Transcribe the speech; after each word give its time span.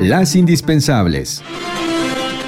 Las 0.00 0.34
indispensables. 0.34 1.42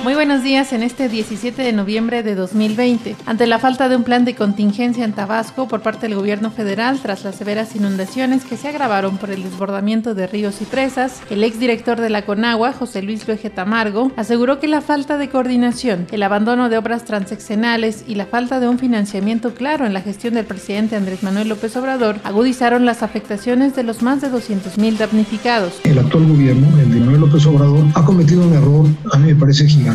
Muy 0.02 0.14
buenos 0.14 0.42
días 0.42 0.72
en 0.72 0.82
este 0.82 1.08
17 1.08 1.62
de 1.62 1.72
noviembre 1.72 2.24
de 2.24 2.34
2020. 2.34 3.14
Ante 3.24 3.46
la 3.46 3.60
falta 3.60 3.88
de 3.88 3.94
un 3.94 4.02
plan 4.02 4.24
de 4.24 4.34
contingencia 4.34 5.04
en 5.04 5.12
Tabasco 5.12 5.68
por 5.68 5.80
parte 5.80 6.08
del 6.08 6.16
gobierno 6.16 6.50
federal 6.50 6.98
tras 7.00 7.22
las 7.22 7.36
severas 7.36 7.76
inundaciones 7.76 8.44
que 8.44 8.56
se 8.56 8.66
agravaron 8.66 9.16
por 9.18 9.30
el 9.30 9.44
desbordamiento 9.44 10.16
de 10.16 10.26
ríos 10.26 10.60
y 10.60 10.64
presas, 10.64 11.20
el 11.30 11.44
exdirector 11.44 12.00
de 12.00 12.10
la 12.10 12.22
Conagua, 12.22 12.72
José 12.72 13.00
Luis 13.00 13.26
Vegetamargo, 13.26 14.10
aseguró 14.16 14.58
que 14.58 14.66
la 14.66 14.80
falta 14.80 15.18
de 15.18 15.28
coordinación, 15.28 16.08
el 16.10 16.24
abandono 16.24 16.68
de 16.68 16.78
obras 16.78 17.04
transeccionales 17.04 18.02
y 18.08 18.16
la 18.16 18.26
falta 18.26 18.58
de 18.58 18.68
un 18.68 18.80
financiamiento 18.80 19.54
claro 19.54 19.86
en 19.86 19.94
la 19.94 20.00
gestión 20.00 20.34
del 20.34 20.46
presidente 20.46 20.96
Andrés 20.96 21.22
Manuel 21.22 21.48
López 21.48 21.76
Obrador 21.76 22.16
agudizaron 22.24 22.86
las 22.86 23.04
afectaciones 23.04 23.76
de 23.76 23.84
los 23.84 24.02
más 24.02 24.20
de 24.20 24.32
200.000 24.32 24.96
damnificados. 24.96 25.74
El 25.84 26.00
actual 26.00 26.26
gobierno, 26.26 26.66
el 26.80 26.90
de 26.90 26.98
Manuel 26.98 27.20
López 27.20 27.46
Obrador, 27.46 27.86
ha 27.94 28.04
cometido 28.04 28.42
un 28.44 28.52
error, 28.52 28.86
a 29.12 29.18
mí 29.18 29.28
me 29.28 29.36
parece 29.36 29.64
gigante 29.68 29.91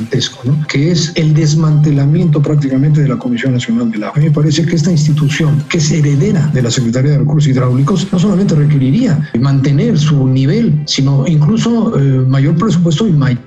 que 0.68 0.92
es 0.92 1.12
el 1.16 1.34
desmantelamiento 1.34 2.42
prácticamente 2.42 3.02
de 3.02 3.08
la 3.08 3.18
Comisión 3.18 3.54
Nacional 3.54 3.92
del 3.92 4.04
Agua. 4.04 4.18
A 4.18 4.20
me 4.20 4.32
parece 4.32 4.66
que 4.66 4.76
esta 4.76 4.92
institución, 4.92 5.64
que 5.70 5.78
es 5.78 5.92
heredera 5.92 6.48
de 6.54 6.62
la 6.62 6.72
Secretaría 6.72 7.12
de 7.12 7.18
Recursos 7.20 7.50
Hidráulicos, 7.50 8.08
no 8.12 8.20
solamente 8.20 8.56
requeriría 8.56 9.30
mantener 9.40 9.98
su 9.98 10.28
nivel, 10.28 10.82
sino 10.86 11.26
incluso 11.28 11.98
eh, 11.98 12.02
mayor 12.28 12.56
presupuesto 12.56 13.08
y 13.08 13.12
mayor 13.12 13.40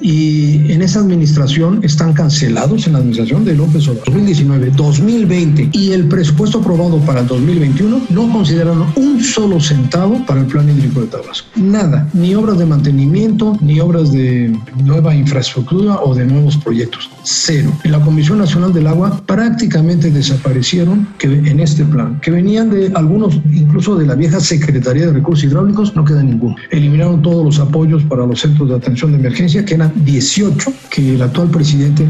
y 0.00 0.72
en 0.72 0.82
esa 0.82 1.00
administración 1.00 1.80
están 1.82 2.12
cancelados 2.12 2.86
en 2.86 2.92
la 2.92 2.98
administración 3.00 3.44
de 3.44 3.54
López 3.54 3.88
Obrador 3.88 4.06
2019, 4.06 4.70
2020 4.76 5.70
y 5.72 5.92
el 5.92 6.06
presupuesto 6.08 6.58
aprobado 6.58 6.98
para 7.00 7.20
el 7.20 7.26
2021 7.26 8.02
no 8.10 8.32
consideraron 8.32 8.86
un 8.96 9.22
solo 9.22 9.60
centavo 9.60 10.24
para 10.26 10.40
el 10.40 10.46
plan 10.46 10.68
hídrico 10.68 11.00
de 11.00 11.08
Tabasco. 11.08 11.48
Nada, 11.56 12.08
ni 12.12 12.34
obras 12.34 12.58
de 12.58 12.66
mantenimiento, 12.66 13.56
ni 13.60 13.80
obras 13.80 14.12
de 14.12 14.56
nueva 14.84 15.14
infraestructura 15.14 16.00
o 16.00 16.14
de 16.14 16.26
nuevos 16.26 16.56
proyectos. 16.56 17.10
Cero. 17.22 17.72
En 17.84 17.92
la 17.92 18.00
Comisión 18.00 18.38
Nacional 18.38 18.72
del 18.72 18.86
Agua 18.86 19.22
prácticamente 19.26 20.10
desaparecieron 20.10 21.08
que 21.18 21.26
en 21.26 21.60
este 21.60 21.84
plan, 21.84 22.20
que 22.20 22.30
venían 22.30 22.70
de 22.70 22.90
algunos, 22.94 23.40
incluso 23.52 23.96
de 23.96 24.06
la 24.06 24.14
vieja 24.14 24.40
Secretaría 24.40 25.06
de 25.06 25.12
Recursos 25.12 25.44
Hidráulicos, 25.44 25.94
no 25.94 26.04
queda 26.04 26.22
ninguno. 26.22 26.56
Eliminaron 26.70 27.22
todos 27.22 27.44
los 27.44 27.58
apoyos 27.58 28.02
para 28.04 28.26
los 28.26 28.40
centros 28.40 28.68
de 28.68 28.76
atención 28.76 29.12
de 29.12 29.18
emergencia, 29.18 29.64
que 29.64 29.74
eran 29.74 29.87
18 29.94 30.72
que 30.90 31.14
el 31.14 31.22
actual 31.22 31.48
presidente 31.50 32.06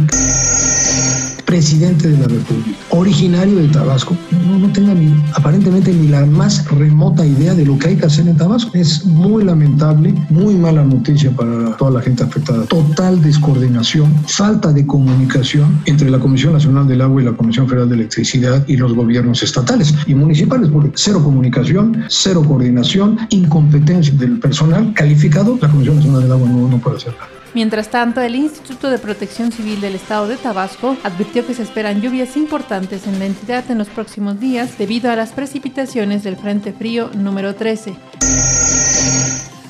presidente 1.49 2.09
de 2.11 2.19
la 2.19 2.29
República, 2.29 2.79
originario 2.91 3.57
de 3.57 3.69
Tabasco, 3.69 4.15
no, 4.47 4.59
no 4.59 4.71
tenga 4.71 4.93
ni, 4.93 5.15
aparentemente 5.33 5.95
ni 5.95 6.07
la 6.09 6.27
más 6.27 6.71
remota 6.71 7.25
idea 7.25 7.55
de 7.55 7.65
lo 7.65 7.79
que 7.79 7.89
hay 7.89 7.97
que 7.97 8.05
hacer 8.05 8.29
en 8.29 8.37
Tabasco. 8.37 8.71
Es 8.75 9.07
muy 9.07 9.45
lamentable, 9.45 10.13
muy 10.29 10.55
mala 10.55 10.85
noticia 10.85 11.31
para 11.31 11.75
toda 11.79 11.93
la 11.93 12.01
gente 12.03 12.23
afectada. 12.23 12.67
Total 12.67 13.23
descoordinación, 13.23 14.15
falta 14.27 14.75
de 14.75 14.87
comunicación 14.87 15.81
entre 15.87 16.11
la 16.11 16.19
Comisión 16.19 16.53
Nacional 16.53 16.87
del 16.87 17.01
Agua 17.01 17.23
y 17.23 17.25
la 17.25 17.33
Comisión 17.33 17.67
Federal 17.67 17.89
de 17.89 17.95
Electricidad 17.95 18.63
y 18.69 18.77
los 18.77 18.93
gobiernos 18.93 19.43
estatales 19.43 19.95
y 20.07 20.15
municipales, 20.15 20.69
porque 20.71 20.91
cero 20.97 21.23
comunicación, 21.25 22.05
cero 22.09 22.45
coordinación, 22.47 23.21
incompetencia 23.31 24.13
del 24.13 24.39
personal 24.39 24.93
calificado, 24.93 25.59
la 25.63 25.71
Comisión 25.71 25.97
Nacional 25.97 26.23
del 26.25 26.33
Agua 26.33 26.47
no, 26.47 26.69
no 26.69 26.77
puede 26.77 26.99
hacer 26.99 27.15
nada. 27.15 27.39
Mientras 27.55 27.91
tanto, 27.91 28.21
el 28.21 28.35
Instituto 28.35 28.91
de 28.91 28.99
Protección 28.99 29.53
Civil 29.53 29.81
del 29.81 29.95
Estado 29.95 30.29
de 30.29 30.37
Tabasco 30.37 30.97
advirtió 31.03 31.47
que 31.47 31.55
se 31.55 31.63
esperan 31.63 32.01
lluvias 32.01 32.37
importantes 32.37 33.07
en 33.07 33.19
la 33.19 33.27
entidad 33.27 33.71
en 33.71 33.79
los 33.79 33.89
próximos 33.89 34.39
días 34.39 34.77
debido 34.79 35.11
a 35.11 35.17
las 35.17 35.33
precipitaciones 35.33 36.23
del 36.25 36.37
Frente 36.37 36.73
Frío 36.73 37.11
número 37.15 37.55
13. 37.55 37.97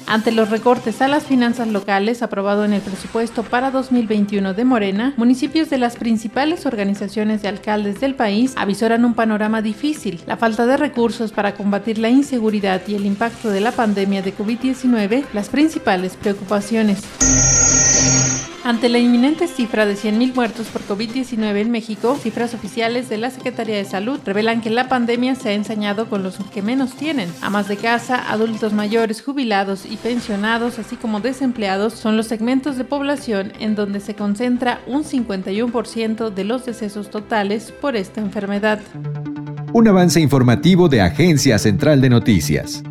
Ante 0.09 0.33
los 0.33 0.49
recortes 0.49 1.03
a 1.03 1.09
las 1.09 1.25
finanzas 1.25 1.69
locales 1.69 2.23
aprobado 2.23 2.65
en 2.65 2.73
el 2.73 2.81
presupuesto 2.81 3.43
para 3.43 3.71
2021 3.71 4.55
de 4.55 4.65
Morena, 4.65 5.13
municipios 5.19 5.69
de 5.69 5.77
las 5.77 5.97
principales 5.97 6.65
organizaciones 6.65 7.43
de 7.43 7.49
alcaldes 7.49 8.01
del 8.01 8.15
país 8.15 8.55
avisoran 8.57 9.05
un 9.05 9.13
panorama 9.13 9.61
difícil, 9.61 10.19
la 10.27 10.39
falta 10.39 10.65
de 10.65 10.79
recursos 10.79 11.33
para 11.33 11.55
combatir 11.55 11.99
la 11.99 12.09
inseguridad 12.09 12.81
y 12.89 12.95
el 12.95 13.05
impacto 13.05 13.51
de 13.51 13.61
la 13.61 13.73
pandemia 13.73 14.23
de 14.23 14.35
COVID-19, 14.35 15.25
las 15.35 15.51
principales 15.51 16.17
preocupaciones. 16.17 17.03
Ante 18.69 18.91
la 18.91 18.99
inminente 18.99 19.49
cifra 19.49 19.87
de 19.87 19.95
100.000 19.95 20.35
muertos 20.35 20.67
por 20.67 20.83
COVID-19 20.83 21.57
en 21.57 21.71
México, 21.71 22.19
cifras 22.23 22.53
oficiales 22.53 23.09
de 23.09 23.17
la 23.17 23.31
Secretaría 23.31 23.77
de 23.77 23.87
Salud 23.87 24.21
revelan 24.27 24.61
que 24.61 24.69
la 24.69 24.91
pandemia 24.91 25.37
se 25.37 25.49
ha 25.49 25.53
ensañado 25.55 26.11
con 26.11 26.23
los 26.23 26.37
que 26.53 26.61
menos 26.61 26.95
tienen. 26.95 27.31
Amas 27.41 27.67
de 27.67 27.79
casa, 27.79 28.31
adultos 28.31 28.75
mayores, 28.75 29.23
jubilados 29.23 29.87
y 29.87 29.97
pensionados, 29.97 30.79
así 30.79 30.97
como 30.97 31.21
desempleados, 31.21 31.95
son 31.95 32.19
los 32.19 32.27
segmentos 32.27 32.77
de 32.77 32.85
población 32.85 33.55
en 33.59 33.75
donde 33.75 34.01
se 34.01 34.13
concentra 34.13 34.83
un 34.87 35.03
51% 35.03 36.29
de 36.29 36.45
los 36.45 36.67
decesos 36.67 37.09
totales 37.09 37.73
por 37.73 37.97
esta 37.97 38.21
enfermedad. 38.21 38.81
Un 39.73 39.89
avance 39.89 40.21
informativo 40.21 40.91
de 40.91 41.01
Agencia 41.01 41.59
Central 41.59 42.03
de 42.03 42.11
Noticias. 42.11 42.83